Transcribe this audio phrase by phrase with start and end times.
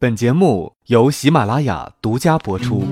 [0.00, 2.84] 本节目由喜马拉雅独家播出。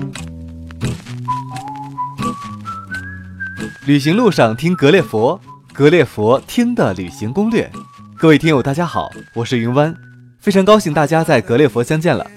[3.85, 5.39] 旅行路上听格列佛，
[5.71, 7.71] 格列佛听的旅行攻略。
[8.17, 9.95] 各位听友，大家好，我是云湾，
[10.41, 12.29] 非常高兴大家在格列佛相见了。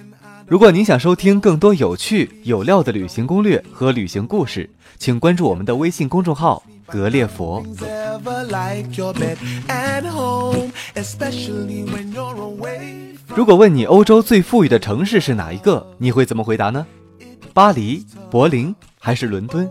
[0.46, 7.64] 如果您想收听更多有趣有料的旅行攻略和旅行故事，请关注我们的微信公众号“格列佛”。
[13.34, 16.86] 如果问你欧洲最富裕的城市是哪一个，你会怎么回答呢？
[17.54, 19.68] 巴黎、柏林还是伦敦？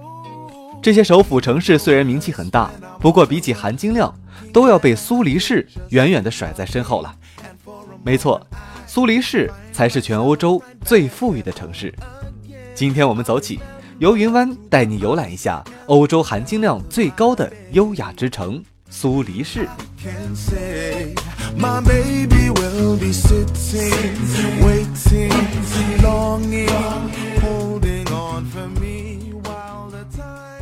[0.81, 4.13] 这些首府城市虽然名气很大，不过比起含金量，
[4.53, 7.13] 都要被苏黎世远远地甩在身后了。
[8.01, 8.41] 没错，
[8.87, 11.93] 苏黎世才是全欧洲最富裕的城市。
[12.73, 13.59] 今天我们走起，
[13.99, 19.67] 由云湾带你游览一下欧洲含金量最高的优雅之城——苏黎世。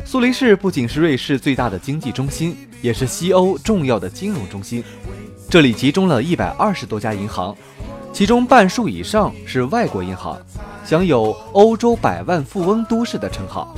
[0.04, 4.82] 苏黎世不仅是瑞士最大的经济中心，也是西欧重要的金融中心。
[5.48, 7.56] 这里集中了一百二十多家银行，
[8.18, 10.36] 其中半数以上是外国银行，
[10.84, 13.72] 享有“欧洲百万富翁都市”的称号。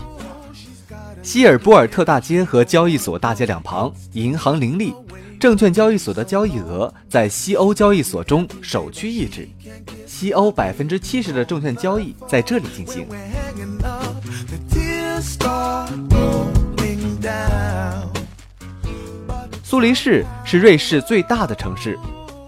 [1.23, 4.95] 希尔波尔特大街和交易所大街两旁，银行林立，
[5.39, 9.47] 证券交易所的交易额在西欧交易所中首屈一指，
[10.07, 13.07] 西欧百分之七十的证券交易在这里进行。
[19.63, 21.99] 苏黎世是瑞士最大的城市，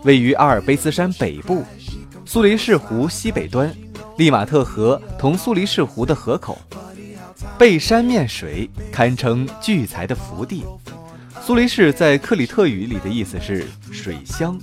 [0.04, 1.62] 位于阿尔卑斯山北部，
[2.32, 3.70] 苏黎世湖西北端，
[4.16, 6.56] 利马特河同苏黎世湖的河口，
[7.58, 10.64] 背山面水，堪称聚财的福地。
[11.42, 14.58] 苏黎世在克里特语里的意思是水乡，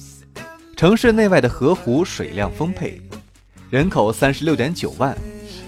[0.75, 2.99] 城市内外的河湖水量丰沛，
[3.69, 5.15] 人口三十六点九万。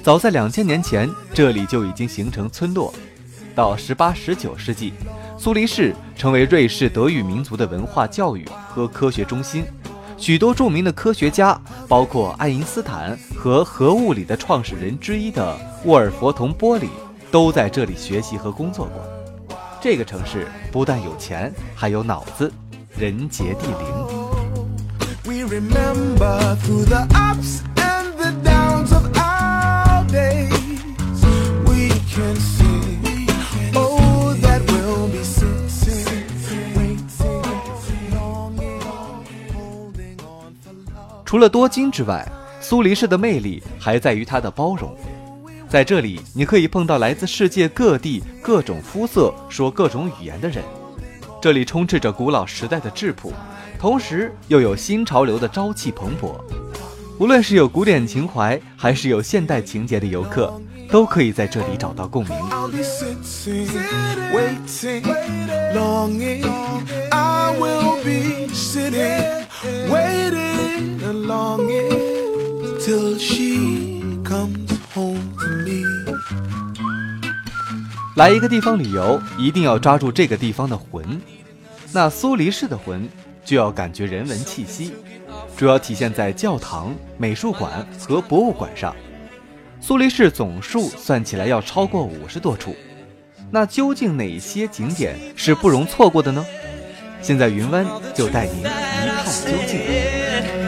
[0.02, 2.92] 早在两千年前，这里就已经形成村落。
[3.54, 4.92] 到十八、十九世纪，
[5.38, 9.64] 苏黎世成为瑞士德语民族的文化、教育和科学中心。
[10.22, 16.90] 许多著名的科学家，包括爱因斯坦和核物理的创始人之一的沃尔佛同波里，
[17.32, 19.04] 都在这里学习和工作过。
[19.82, 22.54] 这个城市不但有钱，还有脑子，
[22.96, 23.76] 人杰地灵。
[41.32, 44.94] 除了多金之外，苏黎世的魅力还在于它的包容。
[45.70, 50.62] 在这里，你可以碰到来自世界各地、各种肤色、说各种语言的人。
[51.42, 53.32] 这里充斥着古老时代的质朴，
[53.80, 56.36] 同时又有新潮流的朝气蓬勃。
[57.18, 60.54] 无论是有古典情怀，还是有现代情节的游客，
[60.90, 62.36] 都可以在这里找到共鸣。
[78.16, 81.04] 来一个地方旅游，一定要抓住这个地方的魂。
[81.92, 83.10] 那苏黎世的魂，
[83.44, 84.94] 就要感觉人文气息，
[85.58, 88.96] 主要体现在教堂、美术馆和博物馆上。
[89.80, 92.76] 苏黎世总数算起来要超过五十多处。
[93.50, 96.46] 那究竟哪些景点是不容错过的呢？
[97.22, 100.61] 现在云湾就带您一探究竟。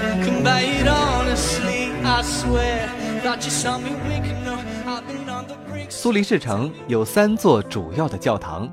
[5.90, 8.70] 苏黎世城有三座主要的教堂，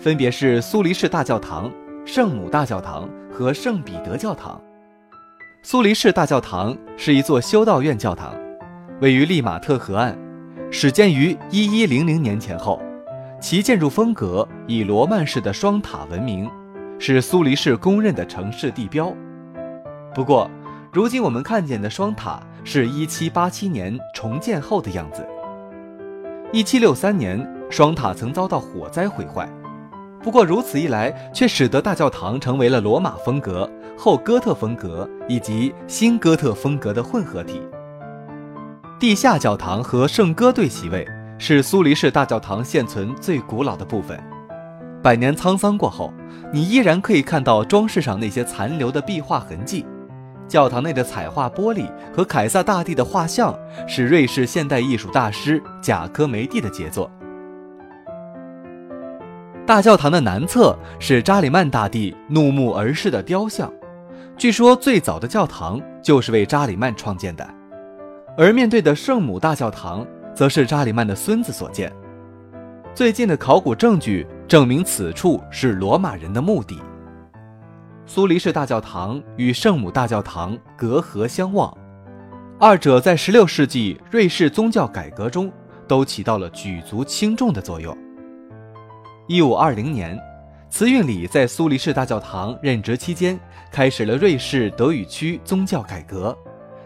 [0.00, 1.70] 分别是苏黎世大教堂、
[2.04, 4.60] 圣母大教堂和圣彼得教堂。
[5.62, 8.34] 苏黎世大教堂是一座修道院教堂，
[9.00, 10.18] 位于利马特河岸，
[10.72, 12.82] 始建于一一零零年前后，
[13.40, 16.50] 其建筑风格以罗曼式的双塔闻名，
[16.98, 19.14] 是苏黎世公认的城市地标。
[20.12, 20.50] 不过，
[20.92, 25.26] 如今我们看见的双塔是一七八七年重建后的样子。
[26.52, 29.48] 一七六三年，双塔曾遭到火灾毁坏。
[30.22, 37.62] 不过如此一来，却使得大教堂成为了罗马风格、后哥特风格以及新哥特风格的混合体。
[39.00, 41.08] 地下教堂和圣歌队席位
[41.38, 44.22] 是苏黎世大教堂现存最古老的部分。
[45.02, 46.12] 百年沧桑过后，
[46.52, 49.86] 你依然可以看到装饰上那些残留的壁画痕迹。
[50.52, 53.58] 教堂内的彩画玻璃和凯撒大帝的画像
[53.88, 57.10] 是瑞士现代艺术大师贾科梅蒂的杰作。
[59.64, 63.72] 大教堂的南侧是扎里曼大帝怒目而视的雕像，
[64.36, 67.48] 据说最早的教堂就是为扎里曼创建的。
[68.36, 71.90] 而面对的圣母大教堂，则是查理曼的孙子所建。
[72.94, 76.78] 最近的考古证据证明，此处是罗马人的墓地。
[78.04, 81.72] 苏黎世大教堂与圣母大教堂隔河相望，
[82.58, 85.50] 二者在16世纪瑞士宗教改革中
[85.86, 87.96] 都起到了举足轻重的作用。
[89.28, 90.18] 1520年，
[90.68, 93.38] 慈运礼在苏黎世大教堂任职期间，
[93.70, 96.36] 开始了瑞士德语区宗教改革。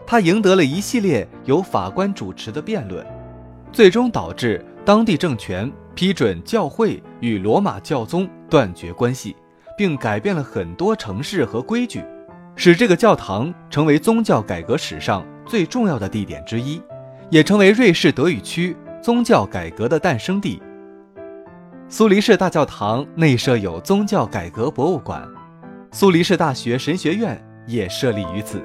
[0.05, 3.05] 他赢得了一系列由法官主持的辩论，
[3.73, 9.35] 最终导致当地政权批准教会与罗马教宗断绝关系，
[9.77, 12.03] 并改变了很多城市和规矩，
[12.55, 16.81] 使这个教堂成为宗教改革史上最重要的地点之一，
[17.29, 20.59] 也成为瑞士德语区宗教改革的诞生地。
[21.87, 25.25] 苏黎世大教堂内设有宗教改革博物馆，
[25.91, 28.61] 苏黎世大学神学院也设立于此。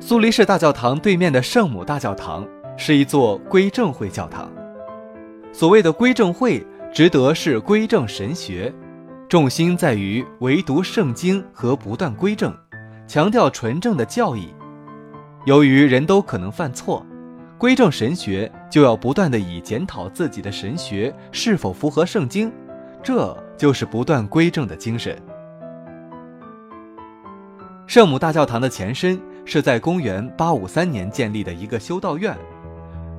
[0.00, 2.46] 苏黎世大教堂对面的圣母大教堂
[2.76, 4.50] 是一座归正会教堂。
[5.52, 6.64] 所谓的归正会，
[6.96, 8.72] 值得是归正神学，
[9.28, 12.56] 重心在于唯读圣经和不断归正，
[13.06, 14.48] 强调纯正的教义。
[15.44, 17.04] 由于人都可能犯错，
[17.58, 22.50] 归正神学就要不断的以检讨自己的神学是否符合圣经，
[23.02, 25.20] 这就是不断归正的精神。
[27.86, 29.20] 圣母大教堂的前身。
[29.48, 32.36] 是在公元八五三年建立的一个修道院，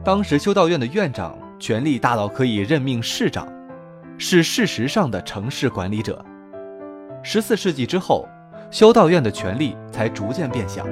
[0.04, 3.48] 当时修道院的院长权力大到可以任命市长，
[4.18, 6.24] 是事实上的城市管理者。
[7.24, 8.28] 十四世纪之后，
[8.72, 10.86] 修道院的权力才逐渐变小。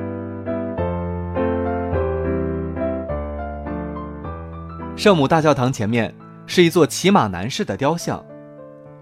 [4.95, 6.13] 圣母大教堂前面
[6.45, 8.24] 是一座骑马男士的雕像，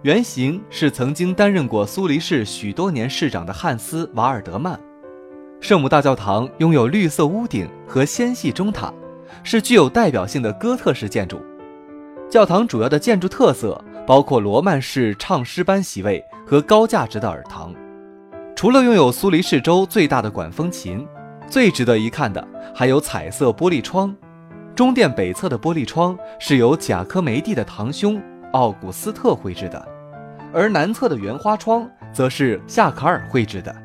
[0.02, 4.80] 原型是曾经担任过苏黎世许多年市长的汉斯·瓦尔德曼。
[5.60, 8.94] 圣母大教堂拥有绿色屋顶和纤细钟塔，
[9.44, 11.42] 是具有代表性的哥特式建筑。
[12.30, 17.74] 教堂主要的建筑特色包括罗曼式唱诗班席位和高价值的耳堂。
[18.56, 21.06] 除了拥有苏黎世州最大的管风琴，
[21.48, 24.16] 最值得一看的还有彩色玻璃窗。
[24.76, 28.22] 中殿北侧的玻璃窗是由贾科梅蒂的堂兄
[28.54, 29.88] 奥古斯特绘制的，
[30.54, 33.76] 而南侧的圆花窗则是夏卡尔绘制的。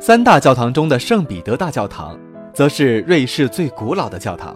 [0.00, 2.18] 三大教堂中的圣彼得大教堂，
[2.60, 4.54] 则是瑞士最古老的教堂，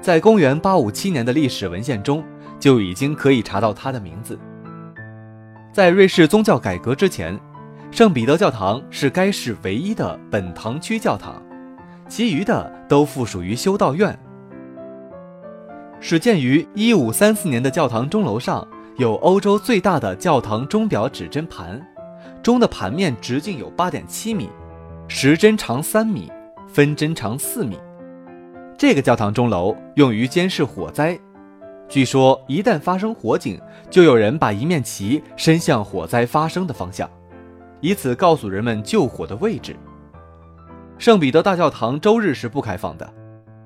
[0.00, 2.24] 在公元857年的历史文献中
[2.58, 4.38] 就已经可以查到它的名字。
[5.74, 7.38] 在瑞士宗教改革之前，
[7.90, 11.42] 圣彼得教堂是该市唯一的本堂区教堂，
[12.08, 14.18] 其余的都附属于修道院。
[16.00, 18.66] 始建于1534年的教堂钟楼上
[18.96, 21.78] 有欧洲最大的教堂钟表指针盘。
[22.42, 24.48] 钟的盘面直径有八点七米，
[25.08, 26.32] 时针长三米，
[26.72, 27.78] 分针长四米。
[28.78, 31.18] 这个教堂钟楼用于监视火灾，
[31.88, 33.60] 据说一旦发生火警，
[33.90, 37.08] 就有人把一面旗伸向火灾发生的方向，
[37.80, 39.76] 以此告诉人们救火的位置。
[40.96, 43.12] 圣彼得大教堂周日是不开放的，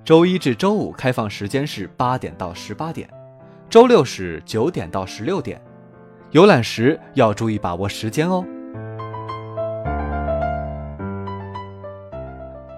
[0.04, 3.08] 周一至周五开放时间是八点到十八点，
[3.70, 5.62] 周六是九点到十六点。
[6.32, 8.44] 游览时要注意把握时间哦。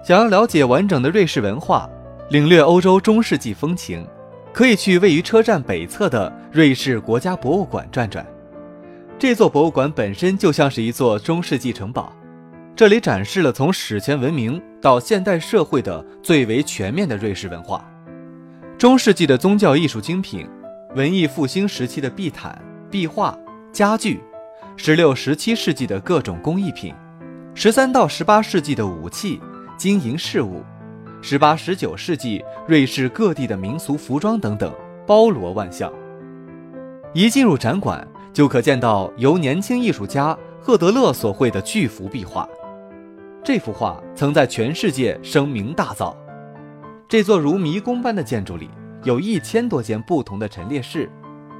[0.09, 1.87] 想要了解完整的瑞士文化，
[2.31, 4.03] 领略欧洲中世纪风情，
[4.51, 8.25] 可以去位于车站北侧的瑞士国家博物馆转转。
[9.19, 12.11] 这座博物馆本身就像是一座中世纪城堡，
[12.75, 17.87] 这里展示了从史前文明到现代社会的最为全面的瑞士文化。
[18.79, 20.49] 中世纪的宗教艺术精品，
[20.95, 23.37] 文艺复兴时期的地毯、壁画、
[23.71, 24.19] 家具，
[24.75, 26.95] 十六、十七世纪的各种工艺品，
[27.53, 29.39] 十三到十八世纪的武器。
[29.79, 30.61] 经营事物，
[31.21, 34.69] 十八、十九世纪瑞士各地的民俗服装等等，
[35.07, 35.89] 包罗万象。
[37.13, 42.45] 一进入展馆，就可见到由年轻艺术家赫德勒所绘的巨幅壁画。
[43.41, 46.13] 这幅画曾在全世界声名大噪。
[47.07, 48.69] 这座如迷宫般的建筑里，
[49.03, 51.09] 有一千多间不同的陈列室，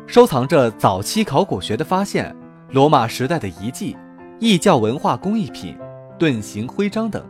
[0.08, 2.36] 收藏着早期考古学的发现、
[2.72, 3.96] 罗马时代的遗迹、
[4.42, 5.78] 异教文化工艺品、
[6.18, 7.26] 盾形徽章等。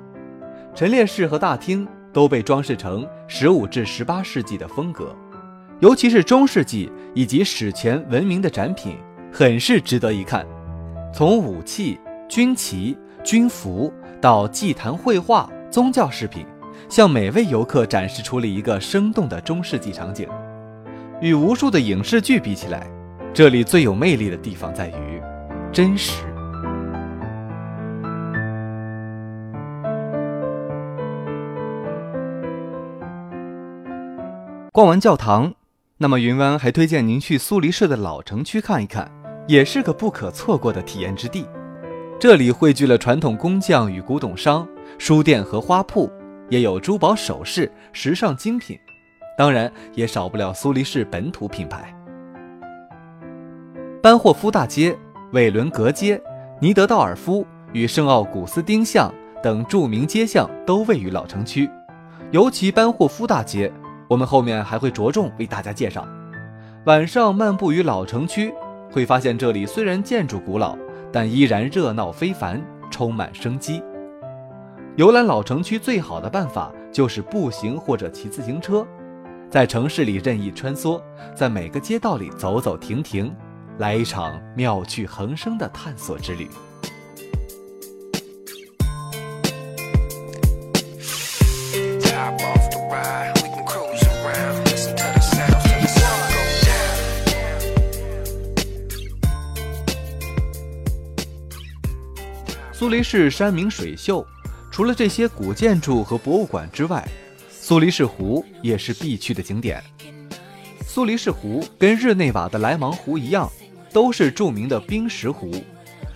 [0.76, 5.16] 陈列室和大厅都被装饰成十五至十八世纪的风格，
[5.80, 8.96] 尤其是中世纪以及史前文明的展品，
[9.32, 10.46] 很是值得一看。
[11.14, 12.00] 从武器、
[12.30, 16.46] 军旗、军服到祭坛绘画、宗教饰品，
[16.88, 20.28] 向每位游客展示出了一个生动的中世纪场景。
[21.20, 22.88] 与无数的影视剧比起来，
[23.34, 25.22] 这里最有魅力的地方在于
[25.74, 26.24] 真实。
[34.80, 35.56] 逛完教堂，
[35.98, 39.12] 那么云湾还推荐您去苏黎世的老城区看一看，
[39.46, 41.46] 也是个不可错过的体验之地。
[42.18, 44.66] 这里汇聚了传统工匠与古董商、
[44.98, 46.10] 书店和花铺，
[46.48, 48.80] 也有珠宝首饰、时尚精品，
[49.38, 51.94] 当然也少不了苏黎世本土品牌。
[54.02, 54.98] 班霍夫大街、
[55.34, 56.22] 韦伦格街、
[56.62, 61.70] 尼德道尔夫与圣奥古斯丁巷等著名街巷都位于老城区，
[62.32, 63.70] 尤其班霍夫大街。
[64.10, 66.06] 我们后面还会着重为大家介绍。
[66.86, 68.52] 晚上漫步于老城区，
[68.92, 70.76] 会发现这里虽然建筑古老，
[71.14, 73.82] 但依然热闹非凡，充满生机。
[74.96, 78.86] 游览老城区最好的办法就是步行或者骑自行车，
[79.50, 81.00] 在城市里任意穿梭，
[81.36, 83.32] 在每个街道里走走停停，
[83.78, 86.50] 来一场妙趣横生的探索之旅。
[102.80, 104.26] 苏黎世山明水秀，
[104.72, 107.06] 除了这些古建筑和博物馆之外，
[107.52, 109.84] 苏黎世湖也是必去的景点。
[110.88, 113.52] 苏黎世湖跟日内瓦的莱芒湖一样，
[113.92, 115.52] 都是著名的冰石湖，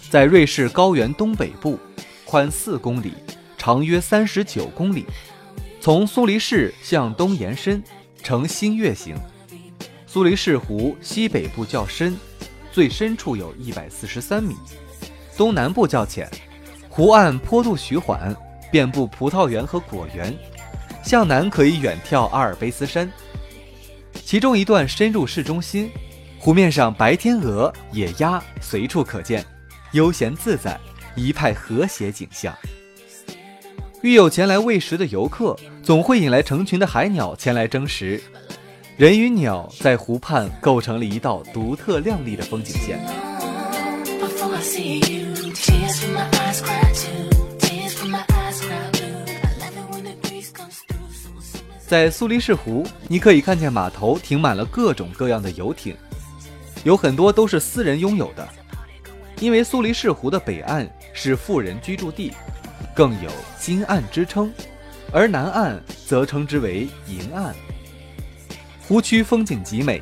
[0.09, 1.77] 在瑞士高原东北部，
[2.23, 3.11] 宽四公里，
[3.57, 5.05] 长约三十九公里，
[5.81, 7.83] 从苏黎世向东延伸，
[8.23, 9.17] 呈新月形。
[10.07, 12.15] 苏黎世湖西北部较深，
[12.71, 14.55] 最深处有一百四十三米，
[15.35, 16.31] 东南部较浅。
[16.95, 18.35] 湖岸坡度徐缓，
[18.71, 20.31] 遍布葡萄园和果园，
[21.03, 23.11] 向南可以远眺阿尔卑斯山。
[24.23, 25.89] 其中一段深入市中心，
[26.37, 29.43] 湖面上白天鹅、野鸭随处可见，
[29.93, 30.79] 悠闲自在，
[31.15, 32.55] 一派和谐景象。
[34.03, 38.21] 遇有前来喂食的游客，总会引来成群的海鸟前来争食，
[38.97, 42.99] 人与鸟在湖畔构成了一道独特亮丽的风景线。
[51.93, 55.95] 在苏黎世湖，你可以看见码头停满了各种各样的游艇，
[56.83, 58.49] 有很多都是私人拥有的。
[59.39, 62.33] 因为苏黎世湖的北岸是富人居住地，
[62.95, 63.29] 更有
[63.61, 64.51] “金岸”之称，
[65.11, 67.53] 而南岸则称之为“银岸”。
[68.87, 70.01] 湖区风景极美，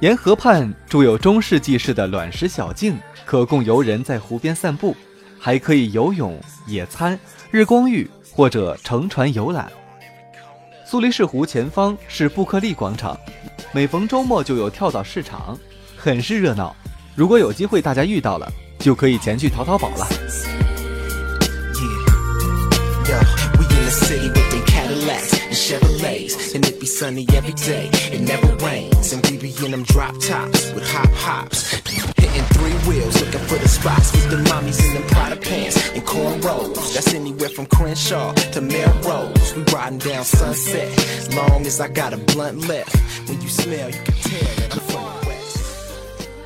[0.00, 4.96] 沿河畔筑有中世纪式的卵石小径，可供游人在湖边散步。
[5.38, 9.70] 还可以游泳、野餐、日光浴或者乘船游览。
[10.88, 13.18] 苏黎世湖前方是布克利广场，
[13.72, 15.58] 每逢周末就有跳蚤市场，
[15.96, 16.76] 很是热闹。
[17.16, 20.06] 如果有机会大家遇到了，就可以前去淘淘宝了。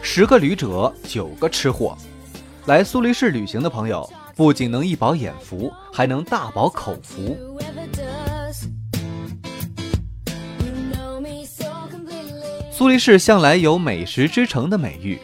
[0.02, 1.97] 十个旅者九个吃货，
[2.66, 7.37] 来苏黎世旅行的朋友，不仅能一饱眼福，还能大饱口福。
[12.73, 15.18] 苏黎世向来有美食之城的美誉。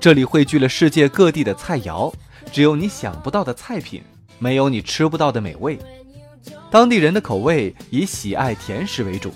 [0.00, 2.10] 这里汇聚了世界各地的菜肴，
[2.50, 4.02] 只有你想不到的菜品，
[4.38, 5.78] 没有你吃不到的美味。
[6.70, 9.30] 当地人的口味以喜爱甜食为主，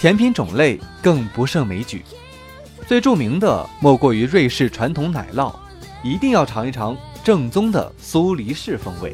[0.00, 2.02] 甜品种类更不胜枚举。
[2.84, 5.54] 最著名的莫过于瑞士传统奶酪，
[6.02, 9.12] 一定要尝一尝正宗的苏黎世风味。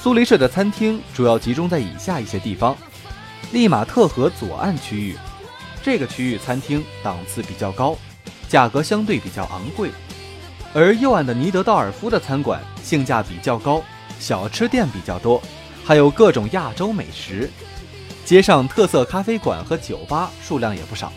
[0.00, 2.76] 苏黎世的餐厅主要集中在以下一些地方。
[3.52, 5.16] 利马特河左岸区域，
[5.82, 7.96] 这个区域餐厅档次比较高，
[8.48, 9.88] 价格相对比较昂贵；
[10.72, 13.82] 而右岸的尼德道尔夫的餐馆性价比较高，
[14.20, 15.42] 小吃店比较多，
[15.84, 17.50] 还有各种亚洲美食。
[18.24, 21.12] 街上特色咖啡馆和酒吧数量也不少。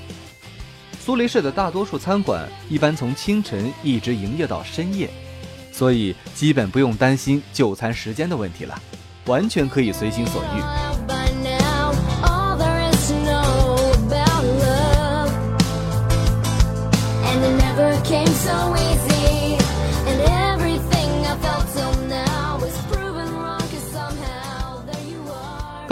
[1.00, 5.08] 苏黎世的大多数餐馆一般从清晨一直营业到深夜，
[5.72, 8.82] 所以基本不用担心就餐时间的问题了，
[9.28, 10.93] 完全可以随心所欲。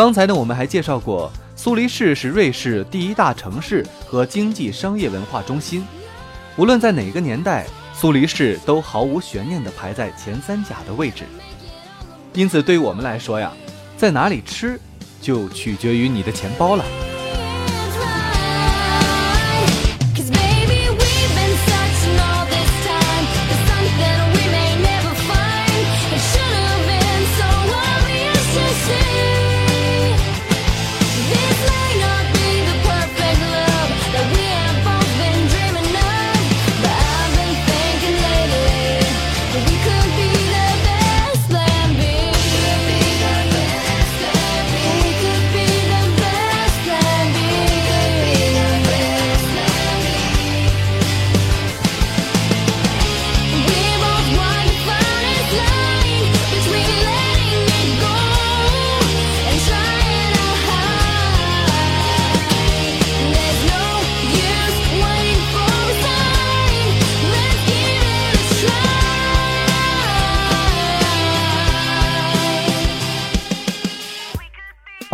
[0.02, 5.86] 刚才呢，我们还介绍过，苏黎世是瑞士第一大城市和经济商业文化中心。
[6.58, 11.26] 无论在哪个年代，苏黎世都毫无悬念地排在前三甲的位置。
[12.34, 13.54] 因此，对于我们来说呀，
[13.96, 14.80] 在哪里吃，
[15.22, 16.84] 就取决于你的钱包了。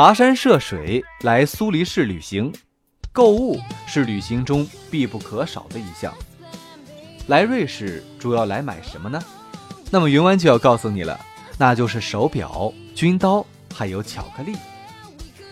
[0.07, 2.49] 跋山涉水来苏黎世旅行，
[3.11, 6.13] 购物是旅行中必不可少的一项。
[7.25, 9.21] 来瑞士主要来买什么呢？
[9.91, 11.19] 那么云湾就要告诉你了，
[11.57, 13.45] 那就是手表、军刀
[13.75, 14.55] 还有巧克力。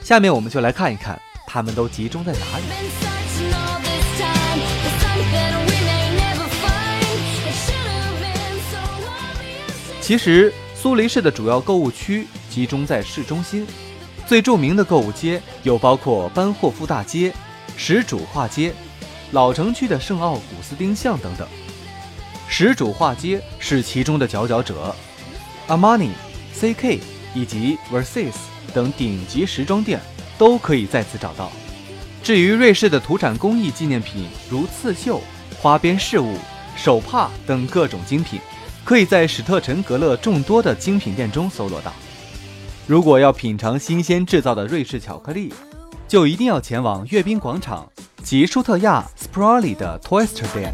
[0.01, 2.63] 下面我们就来看一看，它们都集中在哪里。
[9.99, 13.67] 其实苏黎世的主要购物区集中在市中心。
[14.27, 17.31] 最著名的购物街有包括班霍夫大街、
[17.77, 18.73] 石主画街、
[19.31, 21.47] 老城区的圣奥古斯丁巷等等。
[22.47, 24.95] 石主画街是其中的佼佼者
[25.67, 26.09] ，Armani、
[26.53, 26.99] CK
[27.33, 28.33] 以及 Versace
[28.73, 29.99] 等顶级时装店
[30.37, 31.51] 都可以在此找到。
[32.23, 35.21] 至于瑞士的土产工艺纪念品，如刺绣、
[35.61, 36.35] 花边饰物、
[36.75, 38.39] 手帕等各种精品，
[38.83, 41.93] 可以在史特臣格勒众多的精品店中搜罗到。
[42.87, 45.51] 如果要品尝新鲜制造的瑞士巧克力，
[46.07, 50.71] 就一定要前往阅兵广场及舒特亚 Spralli 的 Toyster 店。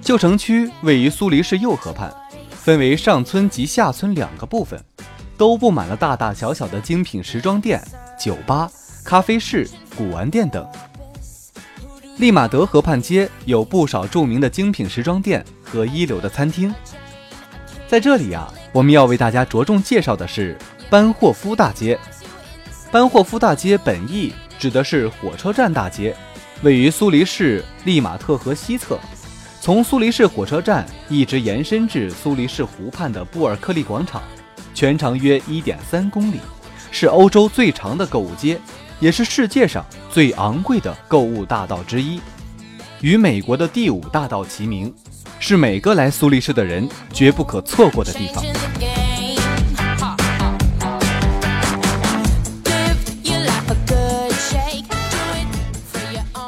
[0.00, 2.14] 旧城区位于苏黎世右河畔，
[2.50, 4.80] 分为上村及下村两个部分，
[5.36, 7.82] 都布满了大大小小的精品时装店、
[8.16, 8.70] 酒吧、
[9.04, 10.64] 咖啡室、古玩店等。
[12.18, 16.72] 利马德河畔街有不少著名的精品时装店和一流的餐厅。
[17.88, 20.56] 在这里啊，我们要为大家着重介绍的是
[20.90, 21.98] 班霍夫大街。
[22.90, 26.14] 班霍夫大街本意指的是火车站大街，
[26.62, 28.98] 位于苏黎世利马特河西侧，
[29.60, 34.22] 从苏黎世火车站一直延伸至苏黎世湖畔的布尔克利广场，
[34.74, 36.38] 全长约1.3公里，
[36.90, 38.60] 是欧洲最长的购物街。
[39.02, 42.20] 也是世界上最昂贵的购物大道之一，
[43.00, 44.94] 与美国的第五大道齐名，
[45.40, 48.44] 是每个来苏黎世的人绝不可错过的地方。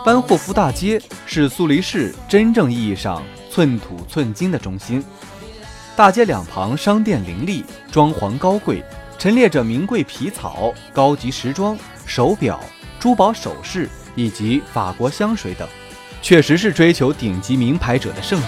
[0.05, 5.03] 班霍夫大街是苏黎世真正意义上寸土寸金的中心，
[5.97, 8.81] 大街两旁商店林立，装潢高贵，
[9.19, 11.77] 陈列着名贵皮草、高级时装。
[12.07, 12.61] 手表、
[13.01, 15.69] 珠宝首饰以及法国香水等，
[16.23, 18.47] 确实是追求顶级名牌者的圣地。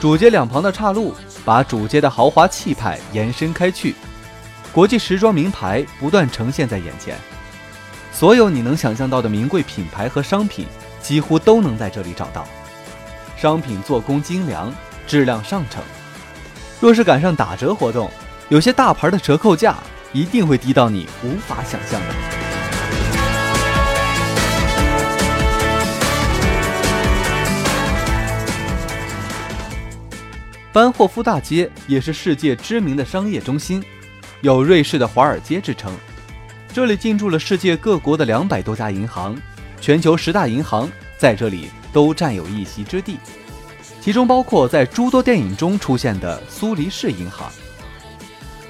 [0.00, 3.94] 主街两旁的岔路，把主街的豪华气派延伸开去，
[4.72, 7.16] 国际时装名牌不断呈现在眼前，
[8.12, 10.66] 所有你能想象到的名贵品牌和商品，
[11.00, 12.44] 几乎都能在这里找到。
[13.42, 14.72] 商品做工精良，
[15.04, 15.82] 质量上乘。
[16.80, 18.08] 若是赶上打折活动，
[18.50, 19.76] 有些大牌的折扣价
[20.12, 22.06] 一定会低到你无法想象的。
[30.72, 33.82] 班霍夫大街也是世界知名的商业中心，
[34.42, 35.92] 有“瑞士的华尔街”之称。
[36.72, 39.36] 这里进驻了世界各国的两百多家银行，
[39.80, 40.88] 全球十大银行
[41.22, 41.70] 在这里。
[41.92, 43.18] 都占有一席之地，
[44.00, 47.52] 其中包括在诸多电影中出现的苏黎世银行。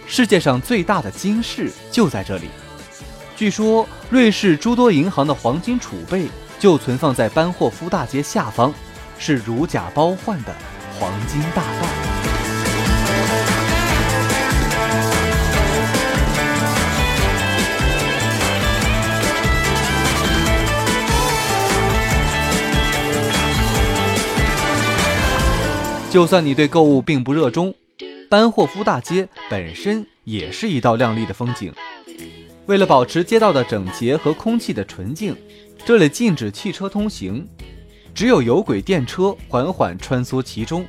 [0.09, 2.49] 世界上最大的金市就在这里。
[3.37, 6.27] 据说瑞士诸多银行的黄金储备
[6.59, 8.75] 就存放在班霍夫大街下方，
[9.21, 10.53] 是如假包换的
[10.99, 12.32] 黄金大道。
[26.13, 27.75] 就算你对购物并不热衷，
[28.29, 31.73] 班霍夫大街本身也是一道亮丽的风景。
[32.67, 35.35] 为了保持街道的整洁和空气的纯净，
[35.87, 37.49] 这里禁止汽车通行，
[38.15, 40.85] 只有有轨电车缓缓穿梭其中。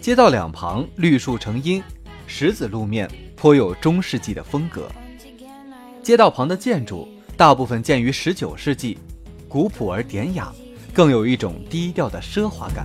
[0.00, 1.80] 街道两旁绿树成荫，
[2.26, 4.90] 石子路面颇有中世纪的风格。
[6.02, 8.98] 街道旁的建筑大部分建于十九世纪，
[9.48, 10.52] 古朴而典雅，
[10.92, 12.84] 更有一种低调的奢华感。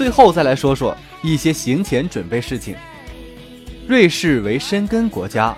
[0.00, 2.74] 最后再来说说一些行前准备事情。
[3.86, 5.54] 瑞士为申根国家，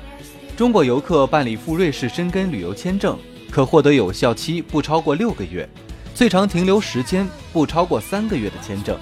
[0.57, 3.17] 中国游客办理赴瑞士申根旅游签证，
[3.53, 5.69] 可获得有效期不超过六个月，
[6.13, 8.99] 最长停留时间不超过三个月的签证。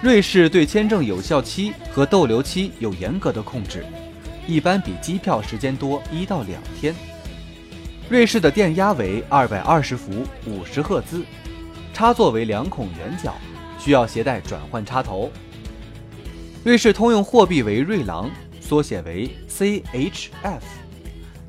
[0.00, 3.84] 瑞士对签证有效期和逗留期有严格的控制，
[4.46, 6.94] 一般比机票时间多一到两天。
[8.08, 10.12] 瑞士的电压为二百二十伏，
[10.46, 11.24] 五十赫兹，
[11.92, 13.34] 插座为两孔圆角。
[13.78, 15.30] 需要携带转换插头。
[16.64, 20.60] 瑞士通用货币为瑞郎，缩写为 CHF。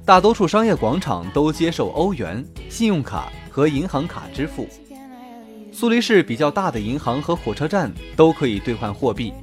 [0.05, 4.67] 大多数商业广场都接受欧元、信用卡和银行卡支付。
[5.71, 9.33] 苏黎世比较大的银行和火车站都可以兑换货币，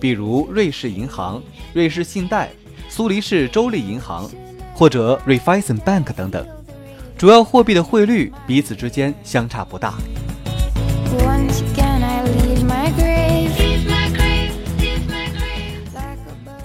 [0.00, 1.42] 比如瑞士银行、
[1.72, 2.50] 瑞士信贷、
[2.88, 4.30] 苏黎世州立银行
[4.74, 6.46] 或者 r e f i s e n Bank 等等。
[7.16, 9.94] 主要货币的汇率彼此之间相差不大。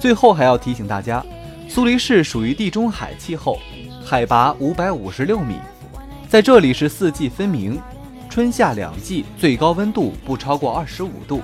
[0.08, 1.22] 最后还要提醒大家，
[1.68, 3.60] 苏黎世属于地中海气候，
[4.06, 5.56] 海拔五百五十六米，
[6.30, 7.78] 在这里是四季分明，
[8.30, 11.42] 春夏两季最高温度不超过二十五度，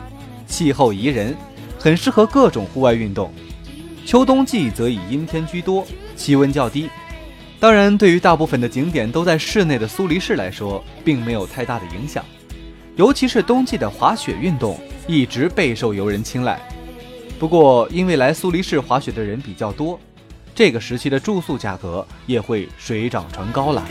[0.47, 1.36] 气候宜人，
[1.78, 3.34] 很适合各种户外运动。
[4.06, 6.89] 秋冬季则以阴天居多，气温较低。
[7.60, 12.23] 当然，对于大部分的景点都在室内的苏黎世来说，并没有太大的影响。
[12.95, 16.58] 尤其是冬季的滑雪运动一直备受游人青睐。
[17.43, 19.99] 不过，因为来苏黎世滑雪的人比较多，
[20.56, 23.84] 这个时期的住宿价格也会水涨船高了。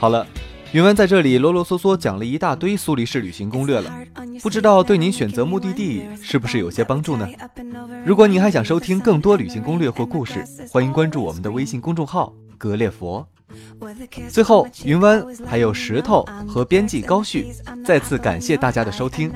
[0.00, 0.26] 好了，
[0.74, 3.96] 云湾在这里啰啰嗦嗦讲了一大堆苏黎世旅行攻略了，
[4.42, 7.28] 不知道对您选择目的地是不是有些帮助呢？
[8.04, 13.24] 如果您还想收听更多旅行攻略或故事，欢迎关注我们的微信公众号“格列佛”。
[14.28, 17.52] 最后，云湾还有石头和编辑高旭
[17.84, 19.30] 再次感谢大家的收听。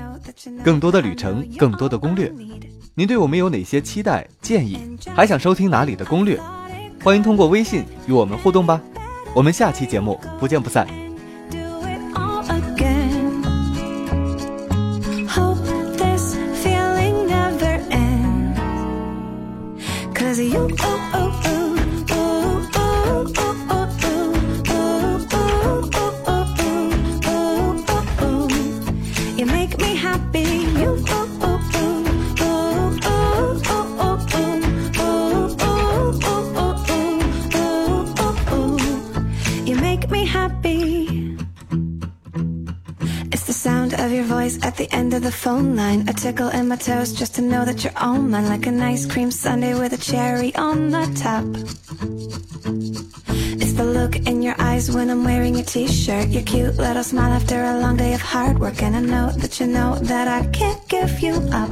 [0.65, 2.35] 更多的旅程，更多的攻略，
[2.97, 4.99] 您对我们有哪些期待建议？
[5.15, 6.41] 还想收听哪里的攻略？
[7.01, 8.83] 欢迎通过微信与我们互动吧。
[9.33, 10.85] 我们下期节目不见不散。
[20.29, 21.58] Cause you, oh, oh, oh.
[44.93, 46.09] End of the phone line.
[46.09, 48.49] A tickle in my toes just to know that you're on mine.
[48.49, 51.45] Like an ice cream sundae with a cherry on the top.
[53.61, 56.29] It's the look in your eyes when I'm wearing your t-shirt.
[56.29, 58.83] Your cute little smile after a long day of hard work.
[58.83, 61.71] And I know that you know that I can't give you up.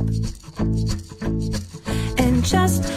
[2.18, 2.95] And just